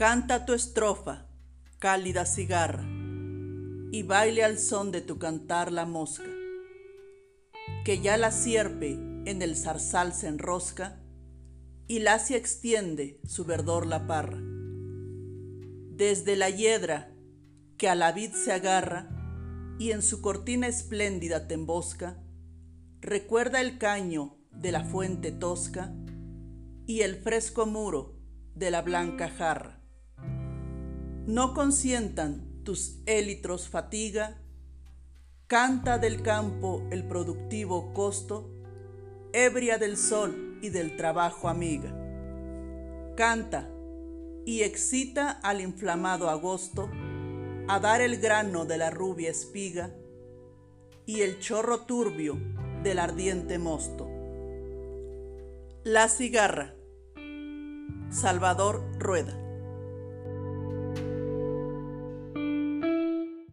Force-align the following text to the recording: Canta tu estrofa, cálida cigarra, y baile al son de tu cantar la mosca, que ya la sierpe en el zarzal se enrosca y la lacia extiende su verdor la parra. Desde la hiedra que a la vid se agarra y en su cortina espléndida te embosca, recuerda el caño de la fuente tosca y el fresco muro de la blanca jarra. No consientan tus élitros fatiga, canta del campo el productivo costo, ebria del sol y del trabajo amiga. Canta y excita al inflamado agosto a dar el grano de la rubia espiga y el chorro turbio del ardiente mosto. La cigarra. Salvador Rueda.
Canta 0.00 0.46
tu 0.46 0.54
estrofa, 0.54 1.26
cálida 1.78 2.24
cigarra, 2.24 2.88
y 3.92 4.02
baile 4.02 4.44
al 4.44 4.58
son 4.58 4.92
de 4.92 5.02
tu 5.02 5.18
cantar 5.18 5.70
la 5.70 5.84
mosca, 5.84 6.24
que 7.84 8.00
ya 8.00 8.16
la 8.16 8.32
sierpe 8.32 8.92
en 9.26 9.42
el 9.42 9.54
zarzal 9.56 10.14
se 10.14 10.28
enrosca 10.28 11.02
y 11.86 11.98
la 11.98 12.12
lacia 12.12 12.38
extiende 12.38 13.20
su 13.24 13.44
verdor 13.44 13.84
la 13.84 14.06
parra. 14.06 14.38
Desde 14.40 16.34
la 16.34 16.48
hiedra 16.48 17.12
que 17.76 17.90
a 17.90 17.94
la 17.94 18.12
vid 18.12 18.32
se 18.32 18.52
agarra 18.52 19.06
y 19.78 19.90
en 19.90 20.00
su 20.00 20.22
cortina 20.22 20.66
espléndida 20.66 21.46
te 21.46 21.52
embosca, 21.52 22.16
recuerda 23.02 23.60
el 23.60 23.76
caño 23.76 24.38
de 24.50 24.72
la 24.72 24.82
fuente 24.82 25.30
tosca 25.30 25.92
y 26.86 27.02
el 27.02 27.16
fresco 27.16 27.66
muro 27.66 28.18
de 28.54 28.70
la 28.70 28.80
blanca 28.80 29.28
jarra. 29.28 29.79
No 31.30 31.54
consientan 31.54 32.64
tus 32.64 32.98
élitros 33.06 33.68
fatiga, 33.68 34.36
canta 35.46 35.96
del 35.98 36.22
campo 36.22 36.82
el 36.90 37.06
productivo 37.06 37.92
costo, 37.92 38.50
ebria 39.32 39.78
del 39.78 39.96
sol 39.96 40.58
y 40.60 40.70
del 40.70 40.96
trabajo 40.96 41.48
amiga. 41.48 41.94
Canta 43.16 43.70
y 44.44 44.62
excita 44.62 45.30
al 45.30 45.60
inflamado 45.60 46.28
agosto 46.28 46.90
a 47.68 47.78
dar 47.78 48.00
el 48.00 48.18
grano 48.18 48.64
de 48.64 48.78
la 48.78 48.90
rubia 48.90 49.30
espiga 49.30 49.94
y 51.06 51.20
el 51.20 51.38
chorro 51.38 51.82
turbio 51.82 52.40
del 52.82 52.98
ardiente 52.98 53.60
mosto. 53.60 54.10
La 55.84 56.08
cigarra. 56.08 56.74
Salvador 58.10 58.82
Rueda. 58.98 59.49